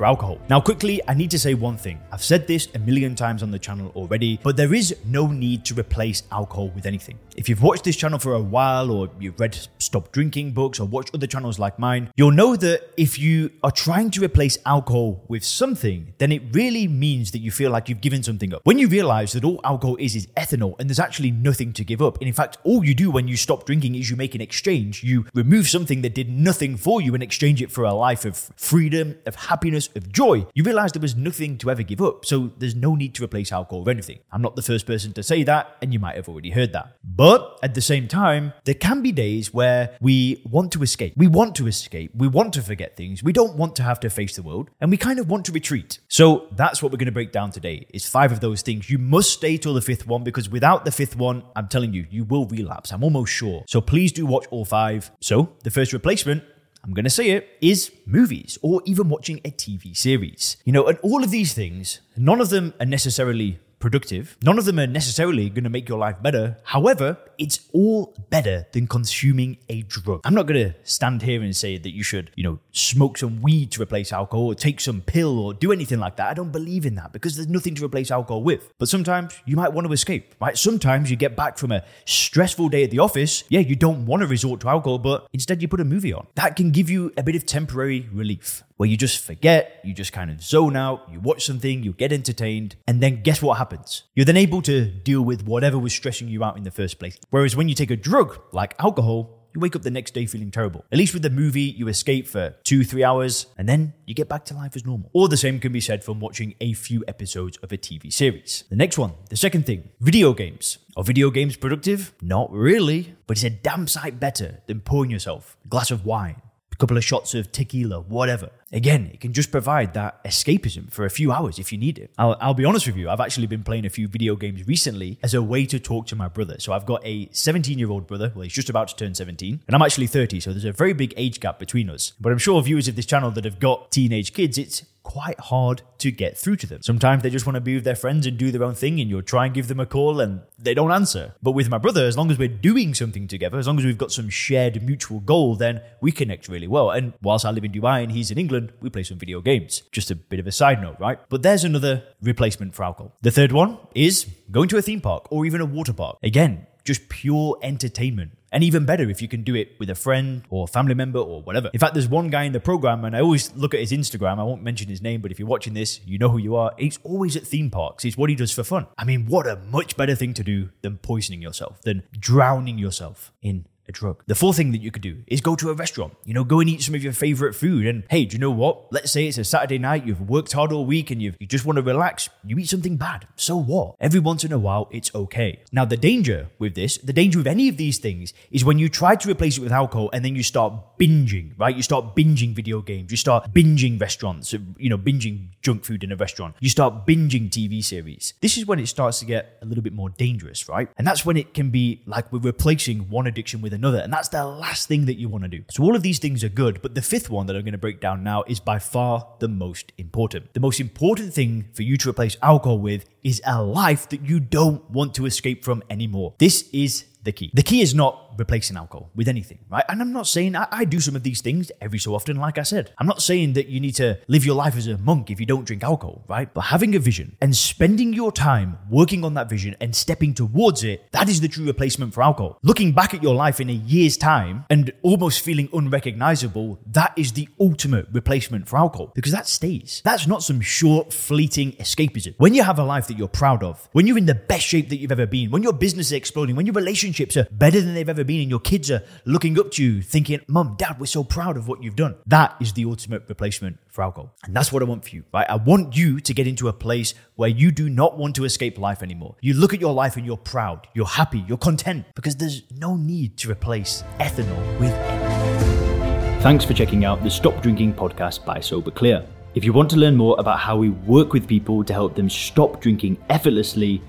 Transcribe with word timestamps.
for 0.00 0.06
alcohol. 0.06 0.38
Now, 0.48 0.62
quickly, 0.62 0.98
I 1.06 1.12
need 1.12 1.30
to 1.32 1.38
say 1.38 1.52
one 1.52 1.76
thing. 1.76 2.00
I've 2.10 2.24
said 2.24 2.46
this 2.46 2.68
a 2.74 2.78
million 2.78 3.14
times 3.14 3.42
on 3.42 3.50
the 3.50 3.58
channel 3.58 3.92
already, 3.94 4.40
but 4.42 4.56
there 4.56 4.72
is 4.72 4.96
no 5.04 5.26
need 5.26 5.66
to 5.66 5.74
replace 5.78 6.22
alcohol 6.32 6.70
with 6.70 6.86
anything. 6.86 7.18
If 7.36 7.50
you've 7.50 7.62
watched 7.62 7.84
this 7.84 7.96
channel 7.96 8.18
for 8.18 8.32
a 8.32 8.40
while, 8.40 8.90
or 8.90 9.10
you've 9.20 9.38
read 9.38 9.58
Stop 9.78 10.10
Drinking 10.10 10.52
books, 10.52 10.80
or 10.80 10.86
watched 10.86 11.14
other 11.14 11.26
channels 11.26 11.58
like 11.58 11.78
mine, 11.78 12.10
you'll 12.16 12.30
know 12.30 12.56
that 12.56 12.94
if 12.96 13.18
you 13.18 13.50
are 13.62 13.70
trying 13.70 14.10
to 14.12 14.24
replace 14.24 14.56
alcohol 14.64 15.22
with 15.28 15.44
something, 15.44 16.14
then 16.16 16.32
it 16.32 16.42
really 16.52 16.88
means 16.88 17.32
that 17.32 17.40
you 17.40 17.50
feel 17.50 17.70
like 17.70 17.90
you've 17.90 18.00
given 18.00 18.22
something 18.22 18.54
up. 18.54 18.62
When 18.64 18.78
you 18.78 18.88
realize 18.88 19.32
that 19.32 19.44
all 19.44 19.60
alcohol 19.64 19.96
is 19.96 20.16
is 20.16 20.26
ethanol 20.28 20.80
and 20.80 20.88
there's 20.88 20.98
actually 20.98 21.30
nothing 21.30 21.74
to 21.74 21.84
give 21.84 22.00
up, 22.00 22.16
and 22.20 22.26
in 22.26 22.32
fact, 22.32 22.56
all 22.64 22.82
you 22.82 22.94
do 22.94 23.10
when 23.10 23.28
you 23.28 23.36
stop 23.36 23.66
drinking 23.66 23.96
is 23.96 24.08
you 24.08 24.16
make 24.16 24.34
an 24.34 24.40
exchange. 24.40 25.04
You 25.04 25.26
remove 25.34 25.68
something 25.68 26.00
that 26.00 26.14
did 26.14 26.30
nothing 26.30 26.78
for 26.78 27.02
you 27.02 27.12
and 27.12 27.22
exchange 27.22 27.60
it 27.60 27.70
for 27.70 27.84
a 27.84 27.92
life 27.92 28.24
of 28.24 28.38
freedom, 28.56 29.18
of 29.26 29.34
happiness, 29.34 29.89
of 29.96 30.12
joy, 30.12 30.46
you 30.54 30.62
realize 30.62 30.92
there 30.92 31.00
was 31.00 31.16
nothing 31.16 31.58
to 31.58 31.70
ever 31.70 31.82
give 31.82 32.00
up. 32.00 32.24
So 32.24 32.50
there's 32.58 32.74
no 32.74 32.94
need 32.94 33.14
to 33.16 33.24
replace 33.24 33.52
alcohol 33.52 33.80
with 33.80 33.88
anything. 33.88 34.20
I'm 34.32 34.42
not 34.42 34.56
the 34.56 34.62
first 34.62 34.86
person 34.86 35.12
to 35.14 35.22
say 35.22 35.42
that, 35.44 35.76
and 35.82 35.92
you 35.92 35.98
might 35.98 36.16
have 36.16 36.28
already 36.28 36.50
heard 36.50 36.72
that. 36.72 36.96
But 37.04 37.58
at 37.62 37.74
the 37.74 37.80
same 37.80 38.08
time, 38.08 38.52
there 38.64 38.74
can 38.74 39.02
be 39.02 39.12
days 39.12 39.52
where 39.52 39.96
we 40.00 40.42
want 40.44 40.72
to 40.72 40.82
escape. 40.82 41.14
We 41.16 41.26
want 41.26 41.54
to 41.56 41.66
escape. 41.66 42.12
We 42.14 42.28
want 42.28 42.54
to 42.54 42.62
forget 42.62 42.96
things. 42.96 43.22
We 43.22 43.32
don't 43.32 43.56
want 43.56 43.76
to 43.76 43.82
have 43.82 44.00
to 44.00 44.10
face 44.10 44.36
the 44.36 44.42
world, 44.42 44.70
and 44.80 44.90
we 44.90 44.96
kind 44.96 45.18
of 45.18 45.28
want 45.28 45.44
to 45.46 45.52
retreat. 45.52 45.98
So 46.08 46.48
that's 46.52 46.82
what 46.82 46.92
we're 46.92 46.98
going 46.98 47.06
to 47.06 47.12
break 47.12 47.32
down 47.32 47.50
today. 47.50 47.86
Is 47.92 48.08
five 48.08 48.32
of 48.32 48.40
those 48.40 48.62
things. 48.62 48.90
You 48.90 48.98
must 48.98 49.32
stay 49.32 49.56
till 49.56 49.74
the 49.74 49.80
fifth 49.80 50.06
one 50.06 50.24
because 50.24 50.48
without 50.48 50.84
the 50.84 50.92
fifth 50.92 51.16
one, 51.16 51.42
I'm 51.56 51.68
telling 51.68 51.92
you, 51.92 52.06
you 52.10 52.24
will 52.24 52.46
relapse. 52.46 52.92
I'm 52.92 53.04
almost 53.04 53.32
sure. 53.32 53.64
So 53.68 53.80
please 53.80 54.12
do 54.12 54.26
watch 54.26 54.46
all 54.50 54.64
five. 54.64 55.10
So 55.20 55.56
the 55.62 55.70
first 55.70 55.92
replacement 55.92 56.42
I'm 56.82 56.94
going 56.94 57.04
to 57.04 57.10
say 57.10 57.30
it, 57.30 57.48
is 57.60 57.92
movies 58.06 58.58
or 58.62 58.82
even 58.86 59.08
watching 59.08 59.38
a 59.44 59.50
TV 59.50 59.96
series. 59.96 60.56
You 60.64 60.72
know, 60.72 60.86
and 60.86 60.98
all 61.02 61.22
of 61.22 61.30
these 61.30 61.52
things, 61.52 62.00
none 62.16 62.40
of 62.40 62.50
them 62.50 62.74
are 62.80 62.86
necessarily 62.86 63.58
productive. 63.80 64.36
None 64.42 64.58
of 64.58 64.66
them 64.66 64.78
are 64.78 64.86
necessarily 64.86 65.48
going 65.48 65.64
to 65.64 65.70
make 65.70 65.88
your 65.88 65.98
life 65.98 66.22
better. 66.22 66.58
However, 66.64 67.18
it's 67.38 67.68
all 67.72 68.14
better 68.28 68.66
than 68.72 68.86
consuming 68.86 69.56
a 69.68 69.82
drug. 69.82 70.20
I'm 70.24 70.34
not 70.34 70.46
going 70.46 70.72
to 70.72 70.74
stand 70.84 71.22
here 71.22 71.42
and 71.42 71.56
say 71.56 71.78
that 71.78 71.90
you 71.90 72.02
should, 72.02 72.30
you 72.36 72.44
know, 72.44 72.58
smoke 72.72 73.18
some 73.18 73.40
weed 73.40 73.72
to 73.72 73.82
replace 73.82 74.12
alcohol 74.12 74.46
or 74.46 74.54
take 74.54 74.80
some 74.80 75.00
pill 75.00 75.38
or 75.38 75.54
do 75.54 75.72
anything 75.72 75.98
like 75.98 76.16
that. 76.16 76.28
I 76.28 76.34
don't 76.34 76.52
believe 76.52 76.84
in 76.84 76.94
that 76.96 77.12
because 77.12 77.36
there's 77.36 77.48
nothing 77.48 77.74
to 77.76 77.84
replace 77.84 78.10
alcohol 78.10 78.42
with. 78.42 78.72
But 78.78 78.88
sometimes 78.88 79.40
you 79.46 79.56
might 79.56 79.72
want 79.72 79.86
to 79.86 79.92
escape, 79.92 80.34
right? 80.40 80.56
Sometimes 80.56 81.10
you 81.10 81.16
get 81.16 81.34
back 81.34 81.56
from 81.56 81.72
a 81.72 81.82
stressful 82.04 82.68
day 82.68 82.84
at 82.84 82.90
the 82.90 82.98
office. 82.98 83.44
Yeah, 83.48 83.60
you 83.60 83.74
don't 83.74 84.04
want 84.04 84.20
to 84.20 84.26
resort 84.26 84.60
to 84.60 84.68
alcohol, 84.68 84.98
but 84.98 85.26
instead 85.32 85.62
you 85.62 85.68
put 85.68 85.80
a 85.80 85.84
movie 85.84 86.12
on. 86.12 86.26
That 86.34 86.56
can 86.56 86.70
give 86.70 86.90
you 86.90 87.12
a 87.16 87.22
bit 87.22 87.34
of 87.34 87.46
temporary 87.46 88.08
relief 88.12 88.62
where 88.80 88.88
you 88.88 88.96
just 88.96 89.22
forget, 89.22 89.78
you 89.84 89.92
just 89.92 90.10
kind 90.10 90.30
of 90.30 90.42
zone 90.42 90.74
out, 90.74 91.06
you 91.12 91.20
watch 91.20 91.44
something, 91.44 91.82
you 91.82 91.92
get 91.92 92.14
entertained, 92.14 92.76
and 92.88 93.02
then 93.02 93.22
guess 93.22 93.42
what 93.42 93.58
happens? 93.58 94.04
You're 94.14 94.24
then 94.24 94.38
able 94.38 94.62
to 94.62 94.86
deal 94.86 95.20
with 95.20 95.44
whatever 95.44 95.78
was 95.78 95.92
stressing 95.92 96.28
you 96.28 96.42
out 96.42 96.56
in 96.56 96.62
the 96.62 96.70
first 96.70 96.98
place. 96.98 97.18
Whereas 97.28 97.54
when 97.54 97.68
you 97.68 97.74
take 97.74 97.90
a 97.90 97.96
drug 97.96 98.40
like 98.52 98.74
alcohol, 98.78 99.36
you 99.54 99.60
wake 99.60 99.76
up 99.76 99.82
the 99.82 99.90
next 99.90 100.14
day 100.14 100.24
feeling 100.24 100.50
terrible. 100.50 100.86
At 100.90 100.96
least 100.96 101.12
with 101.12 101.22
the 101.22 101.28
movie, 101.28 101.64
you 101.64 101.88
escape 101.88 102.26
for 102.26 102.54
two, 102.64 102.82
three 102.82 103.04
hours, 103.04 103.48
and 103.58 103.68
then 103.68 103.92
you 104.06 104.14
get 104.14 104.30
back 104.30 104.46
to 104.46 104.54
life 104.54 104.74
as 104.74 104.86
normal. 104.86 105.10
Or 105.12 105.28
the 105.28 105.36
same 105.36 105.60
can 105.60 105.72
be 105.72 105.80
said 105.82 106.02
from 106.02 106.18
watching 106.18 106.54
a 106.58 106.72
few 106.72 107.04
episodes 107.06 107.58
of 107.58 107.72
a 107.72 107.76
TV 107.76 108.10
series. 108.10 108.64
The 108.70 108.76
next 108.76 108.96
one, 108.96 109.12
the 109.28 109.36
second 109.36 109.66
thing, 109.66 109.90
video 110.00 110.32
games. 110.32 110.78
Are 110.96 111.04
video 111.04 111.30
games 111.30 111.54
productive? 111.54 112.14
Not 112.22 112.50
really, 112.50 113.14
but 113.26 113.36
it's 113.36 113.44
a 113.44 113.50
damn 113.50 113.86
sight 113.86 114.18
better 114.18 114.62
than 114.68 114.80
pouring 114.80 115.10
yourself 115.10 115.58
a 115.66 115.68
glass 115.68 115.90
of 115.90 116.06
wine 116.06 116.40
couple 116.80 116.96
of 116.96 117.04
shots 117.04 117.34
of 117.34 117.52
tequila, 117.52 118.00
whatever. 118.00 118.50
Again, 118.72 119.10
it 119.12 119.20
can 119.20 119.32
just 119.32 119.50
provide 119.50 119.94
that 119.94 120.22
escapism 120.24 120.90
for 120.90 121.04
a 121.04 121.10
few 121.10 121.30
hours 121.30 121.58
if 121.58 121.72
you 121.72 121.78
need 121.78 121.98
it. 121.98 122.10
I'll, 122.16 122.36
I'll, 122.40 122.54
be 122.54 122.64
honest 122.64 122.86
with 122.86 122.96
you, 122.96 123.10
I've 123.10 123.20
actually 123.20 123.46
been 123.46 123.62
playing 123.62 123.84
a 123.84 123.90
few 123.90 124.08
video 124.08 124.34
games 124.36 124.66
recently 124.66 125.18
as 125.22 125.34
a 125.34 125.42
way 125.42 125.66
to 125.66 125.78
talk 125.78 126.06
to 126.08 126.16
my 126.16 126.28
brother. 126.28 126.56
So 126.58 126.72
I've 126.72 126.86
got 126.86 127.04
a 127.04 127.28
17 127.32 127.78
year 127.78 127.90
old 127.90 128.06
brother, 128.06 128.32
well, 128.34 128.42
he's 128.42 128.52
just 128.52 128.70
about 128.70 128.88
to 128.88 128.96
turn 128.96 129.14
17, 129.14 129.60
and 129.66 129.74
I'm 129.74 129.82
actually 129.82 130.06
30, 130.06 130.40
so 130.40 130.50
there's 130.50 130.64
a 130.64 130.72
very 130.72 130.92
big 130.92 131.12
age 131.16 131.40
gap 131.40 131.58
between 131.58 131.90
us. 131.90 132.14
But 132.20 132.32
I'm 132.32 132.38
sure 132.38 132.60
viewers 132.62 132.88
of 132.88 132.96
this 132.96 133.06
channel 133.06 133.30
that 133.32 133.44
have 133.44 133.60
got 133.60 133.90
teenage 133.90 134.32
kids, 134.32 134.56
it's 134.56 134.84
quite 135.02 135.38
hard 135.40 135.82
to 135.98 136.10
get 136.10 136.36
through 136.36 136.56
to 136.56 136.66
them. 136.66 136.82
Sometimes 136.82 137.22
they 137.22 137.30
just 137.30 137.46
want 137.46 137.56
to 137.56 137.60
be 137.60 137.74
with 137.74 137.84
their 137.84 137.94
friends 137.94 138.26
and 138.26 138.36
do 138.36 138.50
their 138.50 138.64
own 138.64 138.74
thing, 138.74 139.00
and 139.00 139.10
you'll 139.10 139.22
try 139.22 139.46
and 139.46 139.54
give 139.54 139.68
them 139.68 139.80
a 139.80 139.86
call 139.86 140.20
and 140.20 140.42
they 140.58 140.74
don't 140.74 140.92
answer. 140.92 141.34
But 141.42 141.52
with 141.52 141.68
my 141.68 141.78
brother, 141.78 142.04
as 142.04 142.16
long 142.16 142.30
as 142.30 142.38
we're 142.38 142.48
doing 142.48 142.94
something 142.94 143.26
together, 143.26 143.58
as 143.58 143.66
long 143.66 143.78
as 143.78 143.84
we've 143.84 143.98
got 143.98 144.12
some 144.12 144.28
shared 144.28 144.82
mutual 144.82 145.20
goal, 145.20 145.56
then 145.56 145.80
we 146.00 146.12
connect 146.12 146.48
really 146.48 146.68
well. 146.68 146.90
And 146.90 147.12
whilst 147.22 147.44
I 147.44 147.50
live 147.50 147.64
in 147.64 147.72
Dubai 147.72 148.02
and 148.02 148.12
he's 148.12 148.30
in 148.30 148.38
England, 148.38 148.72
we 148.80 148.90
play 148.90 149.02
some 149.02 149.18
video 149.18 149.40
games. 149.40 149.82
Just 149.92 150.10
a 150.10 150.14
bit 150.14 150.40
of 150.40 150.46
a 150.46 150.52
side 150.52 150.80
note, 150.80 150.96
right? 151.00 151.18
But 151.28 151.42
there's 151.42 151.64
another 151.64 152.04
replacement 152.22 152.74
for 152.74 152.84
alcohol. 152.84 153.16
The 153.22 153.30
third 153.30 153.52
one 153.52 153.78
is 153.94 154.26
going 154.50 154.68
to 154.68 154.76
a 154.76 154.82
theme 154.82 155.00
park 155.00 155.26
or 155.30 155.46
even 155.46 155.60
a 155.60 155.66
water 155.66 155.92
park. 155.92 156.18
Again, 156.22 156.66
just 156.84 157.08
pure 157.08 157.58
entertainment. 157.62 158.32
And 158.52 158.64
even 158.64 158.84
better 158.84 159.08
if 159.08 159.22
you 159.22 159.28
can 159.28 159.42
do 159.42 159.54
it 159.54 159.76
with 159.78 159.90
a 159.90 159.94
friend 159.94 160.42
or 160.50 160.64
a 160.64 160.66
family 160.66 160.94
member 160.94 161.20
or 161.20 161.40
whatever. 161.42 161.70
In 161.72 161.78
fact, 161.78 161.94
there's 161.94 162.08
one 162.08 162.30
guy 162.30 162.44
in 162.44 162.52
the 162.52 162.58
program, 162.58 163.04
and 163.04 163.14
I 163.14 163.20
always 163.20 163.54
look 163.54 163.74
at 163.74 163.80
his 163.80 163.92
Instagram. 163.92 164.40
I 164.40 164.42
won't 164.42 164.62
mention 164.62 164.88
his 164.88 165.00
name, 165.00 165.20
but 165.20 165.30
if 165.30 165.38
you're 165.38 165.46
watching 165.46 165.74
this, 165.74 166.00
you 166.04 166.18
know 166.18 166.30
who 166.30 166.38
you 166.38 166.56
are. 166.56 166.72
He's 166.76 166.98
always 167.04 167.36
at 167.36 167.46
theme 167.46 167.70
parks. 167.70 168.04
It's 168.04 168.16
what 168.16 168.28
he 168.28 168.34
does 168.34 168.50
for 168.50 168.64
fun. 168.64 168.86
I 168.98 169.04
mean, 169.04 169.26
what 169.26 169.46
a 169.46 169.56
much 169.70 169.96
better 169.96 170.16
thing 170.16 170.34
to 170.34 170.42
do 170.42 170.70
than 170.82 170.98
poisoning 170.98 171.40
yourself, 171.40 171.80
than 171.82 172.02
drowning 172.18 172.76
yourself 172.76 173.32
in 173.40 173.66
a. 173.92 174.22
The 174.26 174.34
fourth 174.34 174.56
thing 174.56 174.72
that 174.72 174.80
you 174.80 174.90
could 174.90 175.02
do 175.02 175.22
is 175.26 175.40
go 175.40 175.56
to 175.56 175.70
a 175.70 175.74
restaurant. 175.74 176.14
You 176.24 176.34
know, 176.34 176.44
go 176.44 176.60
and 176.60 176.68
eat 176.68 176.82
some 176.82 176.94
of 176.94 177.02
your 177.02 177.12
favorite 177.12 177.54
food. 177.54 177.86
And 177.86 178.04
hey, 178.10 178.24
do 178.24 178.34
you 178.34 178.40
know 178.40 178.50
what? 178.50 178.92
Let's 178.92 179.12
say 179.12 179.26
it's 179.26 179.38
a 179.38 179.44
Saturday 179.44 179.78
night, 179.78 180.06
you've 180.06 180.28
worked 180.28 180.52
hard 180.52 180.72
all 180.72 180.84
week 180.86 181.10
and 181.10 181.20
you 181.20 181.34
you 181.38 181.46
just 181.46 181.64
want 181.64 181.76
to 181.76 181.82
relax. 181.82 182.28
You 182.44 182.58
eat 182.58 182.68
something 182.68 182.96
bad. 182.96 183.26
So 183.36 183.56
what? 183.56 183.96
Every 184.00 184.20
once 184.20 184.44
in 184.44 184.52
a 184.52 184.58
while, 184.58 184.88
it's 184.90 185.14
okay. 185.14 185.62
Now, 185.72 185.84
the 185.84 185.96
danger 185.96 186.48
with 186.58 186.74
this, 186.74 186.98
the 186.98 187.12
danger 187.12 187.38
with 187.38 187.46
any 187.46 187.68
of 187.68 187.76
these 187.76 187.98
things 187.98 188.32
is 188.50 188.64
when 188.64 188.78
you 188.78 188.88
try 188.88 189.16
to 189.16 189.30
replace 189.30 189.58
it 189.58 189.62
with 189.62 189.72
alcohol 189.72 190.10
and 190.12 190.24
then 190.24 190.36
you 190.36 190.42
start 190.42 190.72
binging, 190.98 191.52
right? 191.58 191.74
You 191.74 191.82
start 191.82 192.14
binging 192.14 192.54
video 192.54 192.82
games, 192.82 193.10
you 193.10 193.16
start 193.16 193.52
binging 193.52 194.00
restaurants, 194.00 194.52
you 194.76 194.90
know, 194.90 194.98
binging 194.98 195.48
junk 195.62 195.84
food 195.84 196.04
in 196.04 196.12
a 196.12 196.16
restaurant, 196.16 196.56
you 196.60 196.68
start 196.68 197.06
binging 197.06 197.48
TV 197.48 197.82
series. 197.82 198.34
This 198.40 198.56
is 198.58 198.66
when 198.66 198.78
it 198.78 198.86
starts 198.86 199.18
to 199.20 199.24
get 199.24 199.58
a 199.62 199.66
little 199.66 199.82
bit 199.82 199.92
more 199.94 200.10
dangerous, 200.10 200.68
right? 200.68 200.88
And 200.98 201.06
that's 201.06 201.24
when 201.24 201.36
it 201.36 201.54
can 201.54 201.70
be 201.70 202.02
like 202.06 202.30
we're 202.32 202.40
replacing 202.40 203.10
one 203.10 203.26
addiction 203.26 203.60
with 203.62 203.72
another. 203.72 203.79
And 203.84 204.12
that's 204.12 204.28
the 204.28 204.44
last 204.44 204.88
thing 204.88 205.06
that 205.06 205.18
you 205.18 205.28
want 205.28 205.44
to 205.44 205.48
do. 205.48 205.64
So 205.70 205.82
all 205.82 205.96
of 205.96 206.02
these 206.02 206.18
things 206.18 206.44
are 206.44 206.48
good, 206.48 206.82
but 206.82 206.94
the 206.94 207.02
fifth 207.02 207.30
one 207.30 207.46
that 207.46 207.56
I'm 207.56 207.62
going 207.62 207.72
to 207.72 207.78
break 207.78 208.00
down 208.00 208.22
now 208.22 208.44
is 208.46 208.60
by 208.60 208.78
far 208.78 209.26
the 209.38 209.48
most 209.48 209.92
important. 209.98 210.54
The 210.54 210.60
most 210.60 210.80
important 210.80 211.32
thing 211.34 211.68
for 211.72 211.82
you 211.82 211.96
to 211.98 212.10
replace 212.10 212.36
alcohol 212.42 212.78
with 212.78 213.04
is 213.22 213.42
a 213.46 213.62
life 213.62 214.08
that 214.10 214.22
you 214.22 214.40
don't 214.40 214.88
want 214.90 215.14
to 215.14 215.26
escape 215.26 215.64
from 215.64 215.82
anymore. 215.90 216.34
This 216.38 216.68
is 216.72 217.04
the 217.22 217.32
key. 217.32 217.50
The 217.54 217.62
key 217.62 217.82
is 217.82 217.94
not 217.94 218.29
replacing 218.36 218.76
alcohol 218.76 219.10
with 219.14 219.28
anything, 219.28 219.58
right? 219.70 219.84
And 219.88 220.00
I'm 220.00 220.12
not 220.12 220.26
saying 220.26 220.56
I, 220.56 220.66
I, 220.70 220.84
do 220.84 221.00
some 221.00 221.14
of 221.14 221.22
these 221.22 221.40
things 221.40 221.70
every 221.80 221.98
so 221.98 222.14
often, 222.14 222.36
like 222.36 222.58
I 222.58 222.62
said. 222.62 222.92
I'm 222.98 223.06
not 223.06 223.22
saying 223.22 223.52
that 223.54 223.68
you 223.68 223.80
need 223.80 223.94
to 223.96 224.18
live 224.28 224.44
your 224.44 224.54
life 224.54 224.76
as 224.76 224.86
a 224.86 224.98
monk 224.98 225.30
if 225.30 225.38
you 225.40 225.46
don't 225.46 225.64
drink 225.64 225.84
alcohol, 225.84 226.24
right? 226.28 226.52
But 226.52 226.62
having 226.62 226.94
a 226.94 226.98
vision 226.98 227.36
and 227.40 227.56
spending 227.56 228.12
your 228.12 228.32
time 228.32 228.78
working 228.88 229.24
on 229.24 229.34
that 229.34 229.48
vision 229.48 229.76
and 229.80 229.94
stepping 229.94 230.34
towards 230.34 230.84
it, 230.84 231.10
that 231.12 231.28
is 231.28 231.40
the 231.40 231.48
true 231.48 231.66
replacement 231.66 232.14
for 232.14 232.22
alcohol. 232.22 232.58
Looking 232.62 232.92
back 232.92 233.14
at 233.14 233.22
your 233.22 233.34
life 233.34 233.60
in 233.60 233.70
a 233.70 233.74
year's 233.74 234.16
time 234.16 234.64
and 234.70 234.92
almost 235.02 235.40
feeling 235.40 235.68
unrecognizable, 235.72 236.78
that 236.86 237.12
is 237.16 237.32
the 237.32 237.48
ultimate 237.58 238.08
replacement 238.12 238.68
for 238.68 238.78
alcohol 238.78 239.12
because 239.14 239.32
that 239.32 239.46
stays. 239.46 240.00
That's 240.04 240.26
not 240.26 240.42
some 240.42 240.60
short, 240.60 241.12
fleeting 241.12 241.72
escapism. 241.72 242.34
When 242.38 242.54
you 242.54 242.62
have 242.62 242.78
a 242.78 242.84
life 242.84 243.06
that 243.08 243.18
you're 243.18 243.28
proud 243.28 243.62
of, 243.62 243.88
when 243.92 244.06
you're 244.06 244.18
in 244.18 244.26
the 244.26 244.34
best 244.34 244.64
shape 244.64 244.88
that 244.88 244.96
you've 244.96 245.12
ever 245.12 245.26
been, 245.26 245.50
when 245.50 245.62
your 245.62 245.72
business 245.72 246.06
is 246.06 246.12
exploding, 246.12 246.56
when 246.56 246.66
your 246.66 246.74
relationships 246.74 247.36
are 247.36 247.46
better 247.50 247.80
than 247.80 247.94
they've 247.94 248.08
ever 248.08 248.19
been, 248.24 248.40
and 248.40 248.50
your 248.50 248.60
kids 248.60 248.90
are 248.90 249.02
looking 249.24 249.58
up 249.58 249.70
to 249.72 249.84
you, 249.84 250.02
thinking, 250.02 250.40
Mum, 250.46 250.74
Dad, 250.78 250.98
we're 250.98 251.06
so 251.06 251.24
proud 251.24 251.56
of 251.56 251.68
what 251.68 251.82
you've 251.82 251.96
done. 251.96 252.16
That 252.26 252.56
is 252.60 252.72
the 252.72 252.84
ultimate 252.84 253.24
replacement 253.28 253.78
for 253.88 254.02
alcohol. 254.02 254.34
And 254.44 254.54
that's 254.54 254.72
what 254.72 254.82
I 254.82 254.86
want 254.86 255.04
for 255.04 255.10
you, 255.16 255.24
right? 255.32 255.48
I 255.48 255.56
want 255.56 255.96
you 255.96 256.20
to 256.20 256.34
get 256.34 256.46
into 256.46 256.68
a 256.68 256.72
place 256.72 257.14
where 257.36 257.48
you 257.48 257.70
do 257.70 257.88
not 257.88 258.18
want 258.18 258.36
to 258.36 258.44
escape 258.44 258.78
life 258.78 259.02
anymore. 259.02 259.36
You 259.40 259.54
look 259.54 259.74
at 259.74 259.80
your 259.80 259.94
life 259.94 260.16
and 260.16 260.24
you're 260.24 260.36
proud, 260.36 260.86
you're 260.94 261.06
happy, 261.06 261.44
you're 261.46 261.58
content, 261.58 262.06
because 262.14 262.36
there's 262.36 262.62
no 262.70 262.96
need 262.96 263.36
to 263.38 263.50
replace 263.50 264.04
ethanol 264.18 264.80
with 264.80 264.92
anything. 264.92 266.40
Thanks 266.40 266.64
for 266.64 266.72
checking 266.72 267.04
out 267.04 267.22
the 267.22 267.30
Stop 267.30 267.62
Drinking 267.62 267.92
podcast 267.94 268.44
by 268.44 268.60
Sober 268.60 268.90
Clear. 268.90 269.26
If 269.54 269.64
you 269.64 269.72
want 269.72 269.90
to 269.90 269.96
learn 269.96 270.16
more 270.16 270.36
about 270.38 270.60
how 270.60 270.76
we 270.76 270.90
work 270.90 271.32
with 271.32 271.48
people 271.48 271.82
to 271.84 271.92
help 271.92 272.14
them 272.14 272.30
stop 272.30 272.80
drinking 272.80 273.18
effortlessly, 273.28 274.00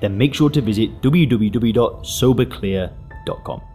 then 0.00 0.16
make 0.16 0.34
sure 0.34 0.50
to 0.50 0.60
visit 0.60 1.00
www.soberclear.com 1.02 2.99
gmail.com. 3.24 3.69